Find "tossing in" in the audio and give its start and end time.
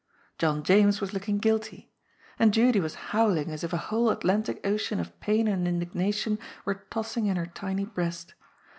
6.89-7.35